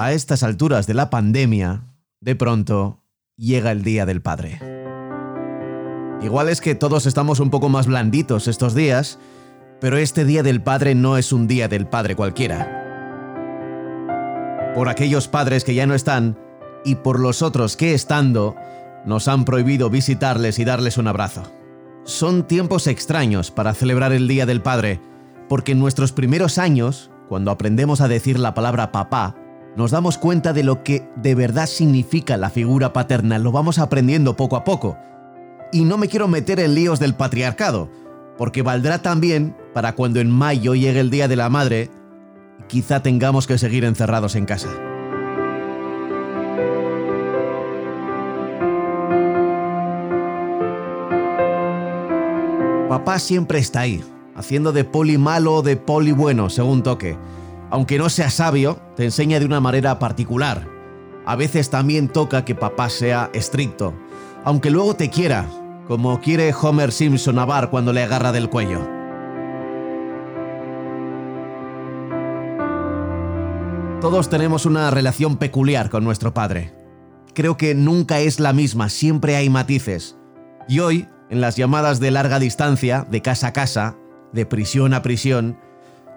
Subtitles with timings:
[0.00, 1.84] A estas alturas de la pandemia,
[2.20, 3.04] de pronto
[3.36, 4.58] llega el Día del Padre.
[6.20, 9.20] Igual es que todos estamos un poco más blanditos estos días,
[9.80, 12.74] pero este Día del Padre no es un Día del Padre cualquiera.
[14.74, 16.36] Por aquellos padres que ya no están
[16.84, 18.56] y por los otros que estando,
[19.04, 21.57] nos han prohibido visitarles y darles un abrazo.
[22.08, 24.98] Son tiempos extraños para celebrar el Día del Padre,
[25.46, 29.36] porque en nuestros primeros años, cuando aprendemos a decir la palabra papá,
[29.76, 34.36] nos damos cuenta de lo que de verdad significa la figura paterna, lo vamos aprendiendo
[34.36, 34.96] poco a poco.
[35.70, 37.90] Y no me quiero meter en líos del patriarcado,
[38.38, 41.90] porque valdrá también para cuando en mayo llegue el Día de la Madre,
[42.68, 44.70] quizá tengamos que seguir encerrados en casa.
[52.88, 54.02] Papá siempre está ahí,
[54.34, 57.18] haciendo de poli malo o de poli bueno, según toque.
[57.70, 60.66] Aunque no sea sabio, te enseña de una manera particular.
[61.26, 63.92] A veces también toca que papá sea estricto,
[64.42, 65.46] aunque luego te quiera,
[65.86, 68.80] como quiere Homer Simpson a Bar cuando le agarra del cuello.
[74.00, 76.72] Todos tenemos una relación peculiar con nuestro padre.
[77.34, 80.16] Creo que nunca es la misma, siempre hay matices.
[80.68, 83.96] Y hoy, en las llamadas de larga distancia, de casa a casa,
[84.32, 85.58] de prisión a prisión,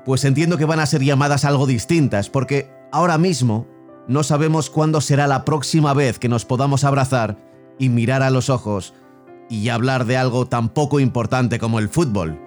[0.06, 3.68] pues entiendo que van a ser llamadas algo distintas, porque ahora mismo
[4.08, 7.38] no sabemos cuándo será la próxima vez que nos podamos abrazar
[7.78, 8.94] y mirar a los ojos
[9.50, 12.40] y hablar de algo tan poco importante como el fútbol.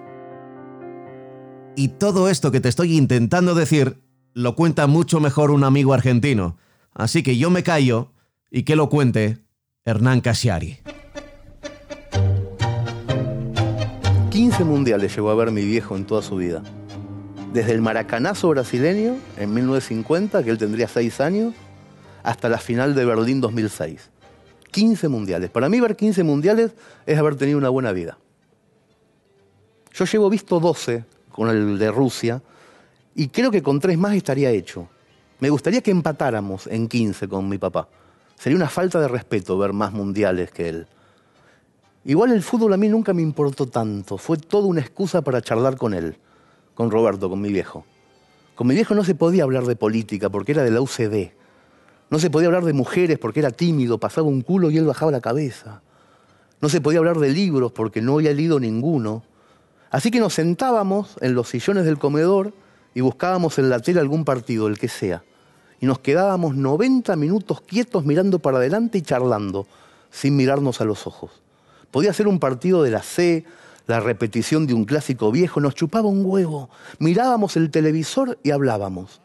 [1.75, 4.01] Y todo esto que te estoy intentando decir
[4.33, 6.57] lo cuenta mucho mejor un amigo argentino,
[6.93, 8.11] así que yo me callo
[8.49, 9.39] y que lo cuente
[9.85, 10.79] Hernán Casiari.
[14.35, 16.61] 15 mundiales llegó a ver mi viejo en toda su vida
[17.53, 21.53] desde el maracanazo brasileño en 1950, que él tendría 6 años,
[22.21, 24.09] hasta la final de Berlín 2006.
[24.71, 25.49] 15 mundiales.
[25.51, 26.73] Para mí ver 15 mundiales
[27.05, 28.17] es haber tenido una buena vida.
[29.93, 32.41] Yo llevo visto 12 con el de Rusia
[33.15, 34.89] y creo que con 3 más estaría hecho.
[35.39, 37.87] Me gustaría que empatáramos en 15 con mi papá.
[38.37, 40.87] Sería una falta de respeto ver más mundiales que él.
[42.05, 45.75] Igual el fútbol a mí nunca me importó tanto, fue toda una excusa para charlar
[45.75, 46.17] con él
[46.75, 47.85] con Roberto, con mi viejo.
[48.53, 51.31] Con mi viejo no se podía hablar de política porque era de la UCD.
[52.09, 55.11] No se podía hablar de mujeres porque era tímido, pasaba un culo y él bajaba
[55.11, 55.81] la cabeza.
[56.61, 59.23] No se podía hablar de libros porque no había leído ninguno.
[59.89, 62.53] Así que nos sentábamos en los sillones del comedor
[62.93, 65.23] y buscábamos en la tele algún partido, el que sea.
[65.79, 69.67] Y nos quedábamos 90 minutos quietos mirando para adelante y charlando,
[70.11, 71.44] sin mirarnos a los ojos.
[71.95, 73.45] Podía ser un partido de la C,
[73.87, 76.69] la repetición de un clásico viejo, nos chupaba un huevo,
[76.99, 79.21] mirábamos el televisor y hablábamos.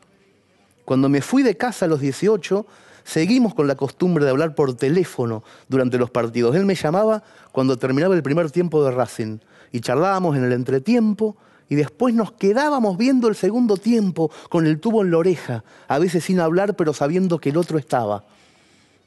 [0.84, 2.64] Cuando me fui de casa a los 18,
[3.02, 6.54] seguimos con la costumbre de hablar por teléfono durante los partidos.
[6.54, 9.38] Él me llamaba cuando terminaba el primer tiempo de Racing
[9.72, 11.36] y charlábamos en el entretiempo
[11.68, 15.98] y después nos quedábamos viendo el segundo tiempo con el tubo en la oreja, a
[15.98, 18.22] veces sin hablar pero sabiendo que el otro estaba.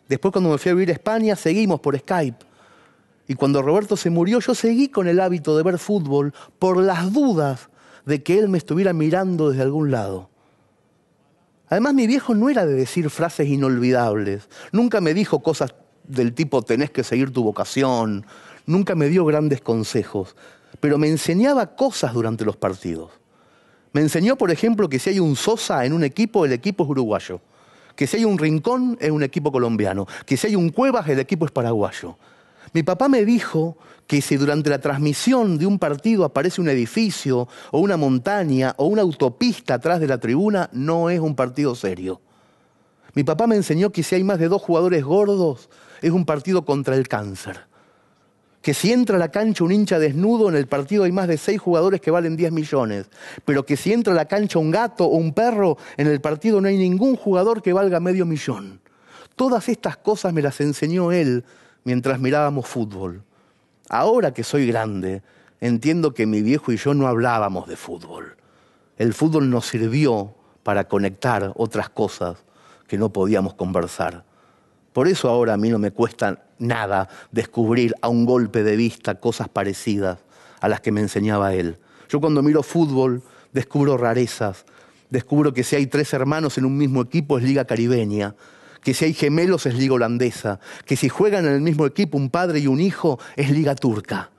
[0.09, 2.51] Después cuando me fui a vivir a España seguimos por Skype
[3.28, 7.13] y cuando Roberto se murió, yo seguí con el hábito de ver fútbol por las
[7.13, 7.69] dudas
[8.06, 10.29] de que él me estuviera mirando desde algún lado.
[11.69, 14.50] Además, mi viejo no era de decir frases inolvidables.
[14.72, 15.73] Nunca me dijo cosas
[16.03, 18.25] del tipo tenés que seguir tu vocación.
[18.66, 20.35] Nunca me dio grandes consejos.
[20.81, 23.12] Pero me enseñaba cosas durante los partidos.
[23.94, 26.89] Me enseñó, por ejemplo, que si hay un Sosa en un equipo, el equipo es
[26.89, 27.39] uruguayo.
[27.95, 30.07] Que si hay un Rincón, es un equipo colombiano.
[30.25, 32.17] Que si hay un Cuevas, el equipo es paraguayo.
[32.73, 37.47] Mi papá me dijo que si durante la transmisión de un partido aparece un edificio
[37.72, 42.19] o una montaña o una autopista atrás de la tribuna, no es un partido serio.
[43.13, 45.69] Mi papá me enseñó que si hay más de dos jugadores gordos,
[46.01, 47.67] es un partido contra el cáncer.
[48.63, 51.38] Que si entra a la cancha un hincha desnudo, en el partido hay más de
[51.38, 53.07] seis jugadores que valen 10 millones.
[53.45, 56.59] Pero que si entra a la cancha un gato o un perro, en el partido
[56.59, 58.81] no hay ningún jugador que valga medio millón.
[59.36, 61.44] Todas estas cosas me las enseñó él
[61.83, 63.24] mientras mirábamos fútbol.
[63.89, 65.21] Ahora que soy grande,
[65.59, 68.38] entiendo que mi viejo y yo no hablábamos de fútbol.
[68.97, 72.38] El fútbol nos sirvió para conectar otras cosas
[72.88, 74.24] que no podíamos conversar.
[74.94, 79.19] Por eso ahora a mí no me cuesta nada descubrir a un golpe de vista
[79.19, 80.19] cosas parecidas
[80.62, 81.80] a las que me enseñaba él.
[82.07, 84.65] Yo cuando miro fútbol descubro rarezas,
[85.09, 88.35] descubro que si hay tres hermanos en un mismo equipo es liga caribeña,
[88.83, 92.30] que si hay gemelos es liga holandesa, que si juegan en el mismo equipo un
[92.30, 94.30] padre y un hijo es liga turca.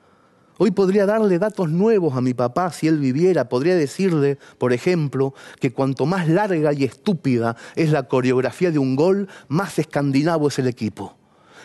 [0.57, 3.49] Hoy podría darle datos nuevos a mi papá si él viviera.
[3.49, 8.95] Podría decirle, por ejemplo, que cuanto más larga y estúpida es la coreografía de un
[8.95, 11.17] gol, más escandinavo es el equipo.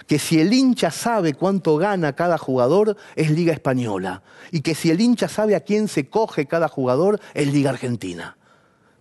[0.09, 4.25] Que si el hincha sabe cuánto gana cada jugador, es Liga Española.
[4.51, 8.37] Y que si el hincha sabe a quién se coge cada jugador, es Liga Argentina.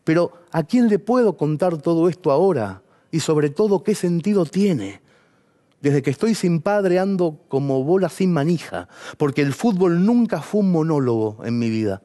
[0.03, 2.83] Pero ¿a quién le puedo contar todo esto ahora?
[3.11, 5.01] Y sobre todo, ¿qué sentido tiene?
[5.81, 10.61] Desde que estoy sin padre ando como bola sin manija, porque el fútbol nunca fue
[10.61, 12.01] un monólogo en mi vida.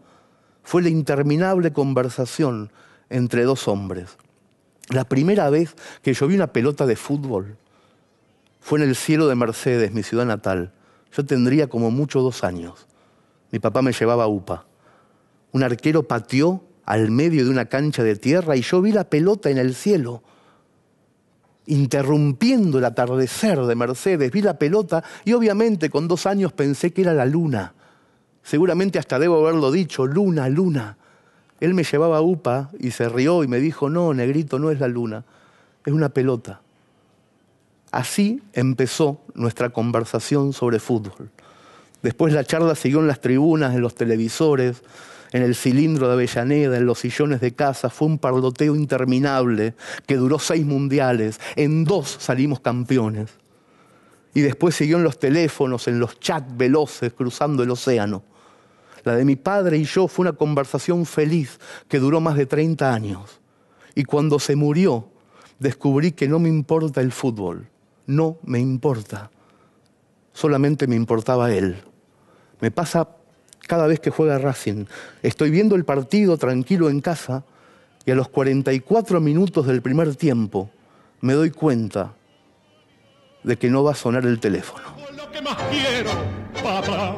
[0.63, 2.71] Fue la interminable conversación
[3.11, 4.17] entre dos hombres.
[4.91, 7.57] La primera vez que yo vi una pelota de fútbol
[8.61, 10.73] fue en el cielo de Mercedes, mi ciudad natal.
[11.13, 12.87] Yo tendría como mucho dos años.
[13.51, 14.67] Mi papá me llevaba a UPA.
[15.53, 19.51] Un arquero pateó al medio de una cancha de tierra y yo vi la pelota
[19.51, 20.23] en el cielo
[21.67, 27.03] interrumpiendo el atardecer de Mercedes, vi la pelota y obviamente con dos años pensé que
[27.03, 27.75] era la luna.
[28.43, 30.99] Seguramente hasta debo haberlo dicho, luna, luna.
[31.61, 34.89] Él me llevaba UPA y se rió y me dijo, no, negrito, no es la
[34.89, 35.25] luna,
[35.87, 36.61] es una pelota.
[37.91, 41.31] Así empezó nuestra conversación sobre fútbol.
[42.03, 44.83] Después la charla siguió en las tribunas, en los televisores,
[45.35, 49.75] en el cilindro de Avellaneda, en los sillones de casa, fue un parloteo interminable
[50.07, 51.41] que duró seis mundiales.
[51.57, 53.33] En dos salimos campeones.
[54.33, 58.23] Y después siguió en los teléfonos, en los chats veloces, cruzando el océano.
[59.03, 61.59] La de mi padre y yo fue una conversación feliz
[61.89, 63.41] que duró más de 30 años.
[63.97, 65.09] Y cuando se murió,
[65.59, 67.67] descubrí que no me importa el fútbol.
[68.07, 69.33] No me importa.
[70.33, 71.83] Solamente me importaba él.
[72.61, 73.09] Me pasa
[73.67, 74.87] cada vez que juega Racing.
[75.23, 77.45] Estoy viendo el partido tranquilo en casa
[78.07, 80.71] y a los 44 minutos del primer tiempo
[81.21, 82.15] me doy cuenta
[83.43, 84.85] de que no va a sonar el teléfono.
[85.17, 86.11] Lo que más quiero,
[86.63, 87.17] papá.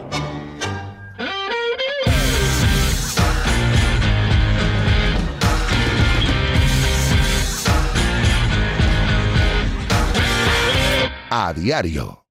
[11.28, 12.25] A diario.